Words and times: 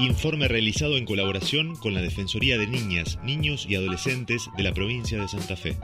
Informe 0.00 0.46
realizado 0.46 0.96
en 0.96 1.04
colaboración 1.04 1.74
con 1.74 1.92
la 1.92 2.00
Defensoría 2.00 2.56
de 2.56 2.68
Niñas, 2.68 3.18
Niños 3.24 3.66
y 3.68 3.74
Adolescentes 3.74 4.48
de 4.56 4.62
la 4.62 4.72
provincia 4.72 5.20
de 5.20 5.26
Santa 5.26 5.56
Fe. 5.56 5.76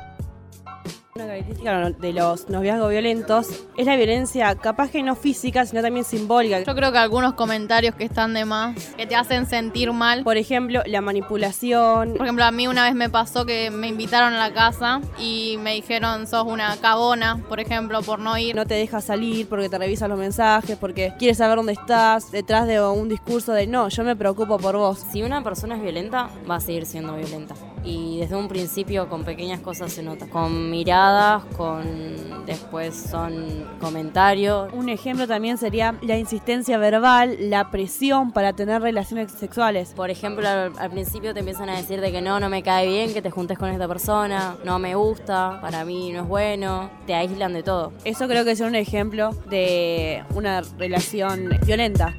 Una 1.17 1.27
característica 1.27 1.91
de 1.91 2.13
los 2.13 2.49
noviazgos 2.49 2.91
violentos 2.91 3.47
es 3.77 3.87
la 3.87 3.95
violencia 3.95 4.53
capaz 4.57 4.91
que 4.91 5.00
no 5.05 5.15
física, 5.15 5.65
sino 5.65 5.81
también 5.81 6.05
simbólica. 6.05 6.65
Yo 6.65 6.75
creo 6.75 6.91
que 6.91 6.99
algunos 6.99 7.34
comentarios 7.34 7.95
que 7.95 8.02
están 8.02 8.34
de 8.34 8.45
más, 8.45 8.75
que 8.96 9.06
te 9.06 9.14
hacen 9.14 9.46
sentir 9.46 9.92
mal. 9.92 10.24
Por 10.24 10.37
ejemplo, 10.37 10.82
la 10.87 11.00
manipulación. 11.02 12.14
Por 12.14 12.23
ejemplo, 12.23 12.45
a 12.45 12.50
mí 12.50 12.66
una 12.66 12.82
vez 12.87 12.96
me 12.96 13.11
pasó 13.11 13.46
que 13.46 13.70
me 13.70 13.87
invitaron 13.87 14.32
a 14.32 14.48
la 14.48 14.52
casa 14.52 15.00
y 15.16 15.56
me 15.62 15.74
dijeron 15.74 16.27
sos 16.27 16.46
una 16.48 16.77
cabona, 16.79 17.41
por 17.48 17.60
ejemplo, 17.60 18.02
por 18.02 18.19
no 18.19 18.37
ir. 18.37 18.56
No 18.56 18.66
te 18.66 18.74
deja 18.74 19.01
salir 19.01 19.48
porque 19.48 19.69
te 19.69 19.78
revisan 19.78 20.10
los 20.10 20.19
mensajes, 20.19 20.77
porque 20.77 21.12
quieres 21.16 21.38
saber 21.38 21.59
dónde 21.59 21.74
estás, 21.74 22.33
detrás 22.33 22.66
de 22.66 22.80
un 22.80 23.09
discurso 23.09 23.52
de 23.52 23.69
no, 23.69 23.88
yo 23.88 24.02
me 24.02 24.16
preocupo 24.16 24.59
por 24.59 24.77
vos. 24.77 25.06
Si 25.12 25.23
una 25.23 25.45
persona 25.45 25.77
es 25.77 25.83
violenta, 25.83 26.28
va 26.51 26.56
a 26.56 26.60
seguir 26.60 26.87
siendo 26.87 27.15
violenta. 27.15 27.55
Y 27.84 28.19
desde 28.19 28.37
un 28.37 28.48
principio 28.48 29.09
con 29.09 29.24
pequeñas 29.24 29.61
cosas 29.61 29.92
se 29.92 30.02
nota. 30.02 30.27
Con 30.27 30.70
miradas, 30.70 31.45
con 31.56 32.45
después 32.47 32.95
son 32.95 33.66
comentarios. 33.80 34.73
Un 34.73 34.88
ejemplo 34.88 35.27
también 35.27 35.59
sería 35.59 35.95
la 36.02 36.19
insistencia 36.19 36.78
verbal, 36.78 37.37
la 37.41 37.70
presión 37.70 38.33
para 38.33 38.52
tener 38.52 38.83
relaciones 38.83 39.33
sexuales. 39.33 39.92
Por 39.95 40.11
ejemplo, 40.11 40.48
al, 40.48 40.73
al 40.78 40.91
principio 40.91 41.34
te 41.34 41.41
empiezan 41.41 41.69
a 41.69 41.77
decir 41.77 42.01
de 42.01 42.12
que 42.12 42.20
no, 42.20 42.41
no 42.41 42.48
me 42.48 42.62
cae 42.62 42.87
bien 42.87 43.12
que 43.12 43.23
te 43.23 43.30
juntes 43.30 43.59
con 43.59 43.70
esta 43.70 43.89
persona, 43.89 44.56
no 44.64 44.78
me 44.78 44.95
gusta, 44.95 45.59
para 45.61 45.84
mí 45.84 46.12
no 46.12 46.23
es 46.23 46.28
bueno, 46.28 46.91
te 47.06 47.14
aíslan 47.14 47.53
de 47.53 47.62
todo. 47.62 47.92
Eso 48.05 48.27
creo 48.28 48.45
que 48.45 48.53
es 48.53 48.61
un 48.61 48.75
ejemplo 48.75 49.30
de 49.48 50.25
una 50.34 50.62
relación 50.78 51.51
violenta. 51.64 52.14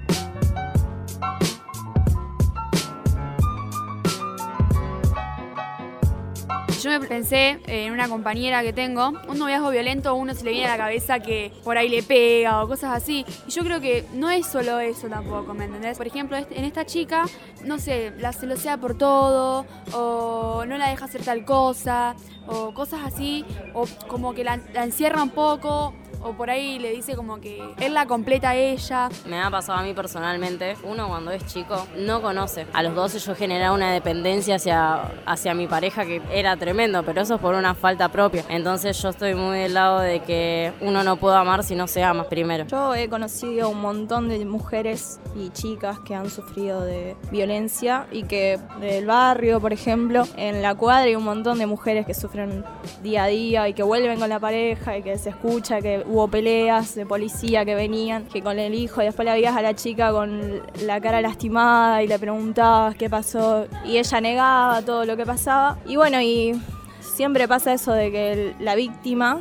Yo 6.86 6.92
me 6.92 7.00
pensé 7.08 7.60
en 7.66 7.92
una 7.92 8.08
compañera 8.08 8.62
que 8.62 8.72
tengo, 8.72 9.12
un 9.28 9.40
noviazgo 9.40 9.72
violento, 9.72 10.14
uno 10.14 10.36
se 10.36 10.46
le 10.46 10.52
viene 10.52 10.68
a 10.68 10.78
la 10.78 10.78
cabeza 10.78 11.20
que 11.20 11.52
por 11.64 11.80
ahí 11.80 11.90
le 11.90 12.04
pega 12.04 12.64
o 12.64 12.68
cosas 12.68 12.96
así. 12.96 13.26
Y 13.48 13.50
yo 13.50 13.64
creo 13.64 13.82
que 13.82 14.06
no 14.14 14.30
es 14.30 14.46
solo 14.46 14.80
eso 14.80 15.08
tampoco, 15.08 15.56
¿me 15.56 15.66
entendés? 15.66 15.98
Por 15.98 16.06
ejemplo, 16.06 16.38
en 16.38 16.64
esta 16.64 16.86
chica, 16.86 17.26
no 17.64 17.80
sé, 17.80 18.14
la 18.20 18.34
celosea 18.34 18.78
por 18.78 18.96
todo, 18.96 19.66
o 19.94 20.64
no 20.68 20.78
la 20.78 20.92
deja 20.92 21.06
hacer 21.06 21.24
tal 21.24 21.44
cosa, 21.44 22.16
o 22.46 22.72
cosas 22.76 23.00
así, 23.04 23.44
o 23.74 23.86
como 24.08 24.36
que 24.36 24.44
la 24.44 24.60
encierra 24.76 25.24
un 25.24 25.32
poco, 25.32 25.96
o 26.22 26.34
por 26.34 26.50
ahí 26.50 26.80
le 26.80 26.92
dice 26.92 27.16
como 27.16 27.40
que 27.40 27.62
él 27.80 27.94
la 27.94 28.06
completa 28.06 28.50
a 28.50 28.56
ella. 28.56 29.10
Me 29.26 29.42
ha 29.42 29.50
pasado 29.50 29.80
a 29.80 29.84
mí 29.84 29.94
personalmente, 29.94 30.76
uno 30.84 31.08
cuando 31.08 31.32
es 31.32 31.46
chico 31.46 31.88
no 31.98 32.22
conoce. 32.22 32.66
A 32.74 32.84
los 32.84 32.96
12 32.96 33.20
yo 33.20 33.36
generaba 33.36 33.76
una 33.76 33.92
dependencia 33.92 34.56
hacia, 34.56 35.02
hacia 35.26 35.54
mi 35.54 35.68
pareja 35.68 36.06
que 36.06 36.22
era 36.32 36.58
tremendo, 36.58 37.04
pero 37.04 37.22
eso 37.22 37.36
es 37.36 37.42
por 37.42 37.56
una 37.56 37.76
falta 37.76 38.10
propia. 38.10 38.44
Entonces 38.50 39.02
yo 39.02 39.10
estoy 39.10 39.36
muy 39.36 39.60
del 39.60 39.74
lado 39.74 40.00
de 40.00 40.22
que 40.22 40.74
uno 40.82 41.04
no 41.04 41.18
puede 41.18 41.38
amar 41.38 41.64
si 41.64 41.76
no 41.76 41.88
se 41.88 42.04
ama 42.04 42.24
primero. 42.26 42.66
Yo 42.68 42.96
he 42.96 43.10
conocido 43.10 43.70
un 43.70 43.82
montón 43.82 44.30
de 44.30 44.44
mujeres 44.46 45.20
y 45.36 45.50
chicas 45.50 46.00
que 46.00 46.16
han 46.16 46.30
sufrido 46.30 46.82
de 46.82 47.16
violencia 47.32 48.08
y 48.12 48.24
que 48.24 48.60
del 48.80 49.06
barrio, 49.06 49.60
por 49.60 49.74
ejemplo, 49.74 50.24
en 50.38 50.62
la 50.62 50.76
cuadra 50.76 51.06
hay 51.06 51.16
un 51.16 51.24
montón 51.24 51.60
de 51.60 51.66
mujeres 51.66 52.06
que 52.06 52.14
sufren 52.14 52.64
día 53.04 53.24
a 53.24 53.28
día 53.28 53.68
y 53.70 53.74
que 53.74 53.84
vuelven 53.84 54.20
con 54.20 54.30
la 54.30 54.40
pareja 54.40 54.98
y 54.98 55.04
que 55.04 55.18
se 55.18 55.30
escucha 55.30 55.82
que 55.82 56.04
hubo 56.08 56.28
peleas 56.28 56.96
de 56.96 57.06
policía 57.06 57.66
que 57.66 57.76
venían, 57.76 58.26
que 58.26 58.42
con 58.42 58.60
el 58.60 58.74
hijo, 58.74 59.02
y 59.02 59.06
después 59.06 59.26
la 59.26 59.34
veías 59.34 59.56
a 59.56 59.62
la 59.62 59.74
chica 59.76 60.12
con 60.12 60.62
la 60.84 61.02
cara 61.02 61.22
lastimada 61.22 62.04
y 62.04 62.08
le 62.08 62.20
preguntabas 62.20 62.96
qué 62.96 63.10
pasó, 63.10 63.68
y 63.86 63.98
ella 63.98 64.22
negaba 64.22 64.82
todo 64.82 65.06
lo 65.06 65.18
que 65.18 65.26
pasaba. 65.26 65.78
Y 65.86 65.96
bueno, 65.96 66.22
y 66.22 66.60
siempre 67.00 67.48
pasa 67.48 67.74
eso 67.74 67.94
de 67.94 68.12
que 68.12 68.56
la 68.60 68.76
víctima 68.76 69.40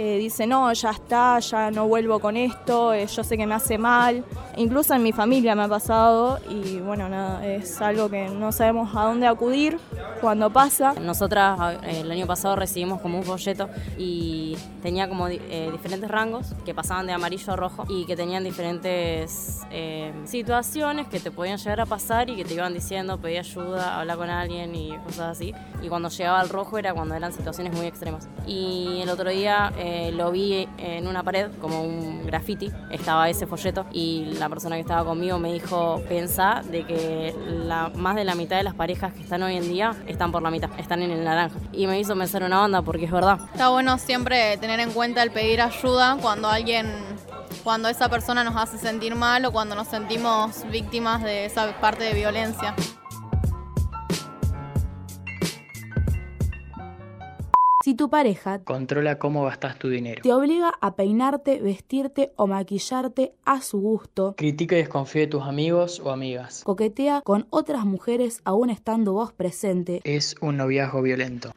eh, 0.00 0.16
dice, 0.16 0.46
no, 0.46 0.72
ya 0.72 0.92
está, 0.92 1.38
ya 1.40 1.70
no 1.70 1.86
vuelvo 1.86 2.20
con 2.20 2.34
esto, 2.34 2.94
eh, 2.94 3.06
yo 3.06 3.22
sé 3.22 3.36
que 3.36 3.46
me 3.46 3.54
hace 3.54 3.76
mal. 3.76 4.24
Incluso 4.56 4.94
en 4.94 5.02
mi 5.02 5.12
familia 5.12 5.54
me 5.54 5.64
ha 5.64 5.68
pasado 5.68 6.38
y 6.48 6.78
bueno, 6.78 7.08
nada, 7.10 7.46
es 7.46 7.80
algo 7.82 8.08
que 8.08 8.28
no 8.28 8.50
sabemos 8.50 8.96
a 8.96 9.04
dónde 9.04 9.26
acudir 9.26 9.78
cuando 10.20 10.50
pasa. 10.50 10.94
Nosotras 10.94 11.78
eh, 11.82 12.00
el 12.00 12.10
año 12.10 12.26
pasado 12.26 12.56
recibimos 12.56 13.00
como 13.00 13.18
un 13.18 13.24
folleto 13.24 13.68
y 13.98 14.56
tenía 14.82 15.08
como 15.08 15.28
eh, 15.28 15.68
diferentes 15.72 16.10
rangos 16.10 16.54
que 16.64 16.74
pasaban 16.74 17.06
de 17.06 17.12
amarillo 17.12 17.52
a 17.52 17.56
rojo 17.56 17.84
y 17.88 18.04
que 18.04 18.16
tenían 18.16 18.44
diferentes 18.44 19.60
eh, 19.70 20.12
situaciones 20.24 21.08
que 21.08 21.20
te 21.20 21.30
podían 21.30 21.58
llegar 21.58 21.80
a 21.80 21.86
pasar 21.86 22.30
y 22.30 22.36
que 22.36 22.44
te 22.44 22.54
iban 22.54 22.74
diciendo, 22.74 23.18
pedí 23.18 23.36
ayuda, 23.36 23.98
habla 24.00 24.16
con 24.16 24.30
alguien 24.30 24.74
y 24.74 24.96
cosas 24.98 25.38
así. 25.38 25.54
Y 25.82 25.88
cuando 25.88 26.08
llegaba 26.08 26.40
al 26.40 26.48
rojo 26.48 26.78
era 26.78 26.92
cuando 26.94 27.14
eran 27.14 27.32
situaciones 27.32 27.74
muy 27.74 27.86
extremas. 27.86 28.28
Y 28.46 29.00
el 29.02 29.08
otro 29.08 29.30
día 29.30 29.72
eh, 29.90 30.12
lo 30.12 30.30
vi 30.30 30.68
en 30.78 31.08
una 31.08 31.24
pared 31.24 31.50
como 31.60 31.82
un 31.82 32.24
graffiti, 32.24 32.70
estaba 32.92 33.28
ese 33.28 33.44
folleto 33.48 33.86
y 33.90 34.26
la 34.38 34.48
persona 34.48 34.76
que 34.76 34.82
estaba 34.82 35.04
conmigo 35.04 35.40
me 35.40 35.52
dijo, 35.52 36.00
pensa 36.08 36.62
de 36.70 36.86
que 36.86 37.34
más 37.96 38.14
de 38.14 38.22
la 38.22 38.36
mitad 38.36 38.56
de 38.56 38.62
las 38.62 38.74
parejas 38.74 39.12
que 39.12 39.20
están 39.20 39.42
hoy 39.42 39.56
en 39.56 39.68
día 39.68 39.96
están 40.06 40.30
por 40.30 40.42
la 40.42 40.50
mitad, 40.52 40.70
están 40.78 41.02
en 41.02 41.10
el 41.10 41.24
naranja. 41.24 41.58
Y 41.72 41.88
me 41.88 41.98
hizo 41.98 42.16
pensar 42.16 42.44
una 42.44 42.60
banda 42.60 42.82
porque 42.82 43.06
es 43.06 43.10
verdad. 43.10 43.40
Está 43.52 43.70
bueno 43.70 43.98
siempre 43.98 44.56
tener 44.58 44.78
en 44.78 44.92
cuenta 44.92 45.24
el 45.24 45.32
pedir 45.32 45.60
ayuda 45.60 46.18
cuando 46.22 46.48
alguien, 46.48 46.86
cuando 47.64 47.88
esa 47.88 48.08
persona 48.08 48.44
nos 48.44 48.54
hace 48.56 48.78
sentir 48.78 49.16
mal 49.16 49.44
o 49.44 49.50
cuando 49.50 49.74
nos 49.74 49.88
sentimos 49.88 50.64
víctimas 50.70 51.24
de 51.24 51.46
esa 51.46 51.72
parte 51.80 52.04
de 52.04 52.14
violencia. 52.14 52.76
Si 57.82 57.94
tu 57.94 58.10
pareja 58.10 58.58
Controla 58.62 59.18
cómo 59.18 59.44
gastas 59.44 59.78
tu 59.78 59.88
dinero. 59.88 60.20
te 60.22 60.32
obliga 60.34 60.70
a 60.82 60.96
peinarte, 60.96 61.60
vestirte 61.62 62.30
o 62.36 62.46
maquillarte 62.46 63.32
a 63.46 63.62
su 63.62 63.80
gusto, 63.80 64.34
Critica 64.36 64.74
y 64.76 64.80
desconfía 64.80 65.22
de 65.22 65.28
tus 65.28 65.42
amigos 65.44 65.98
o 66.04 66.10
amigas. 66.10 66.62
coquetea 66.64 67.22
con 67.22 67.46
otras 67.48 67.86
mujeres 67.86 68.42
aún 68.44 68.68
estando 68.68 69.14
vos 69.14 69.32
presente, 69.32 70.02
Es 70.04 70.34
un 70.42 70.58
noviazgo 70.58 71.00
violento. 71.00 71.52